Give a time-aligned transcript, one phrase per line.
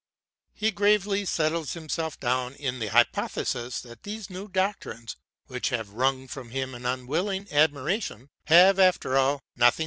[0.55, 6.27] He gravely settles himself down in the hypothesis that these new doctrines, which have wrong
[6.27, 9.79] from him an unwilling admiration, have, after all, nothing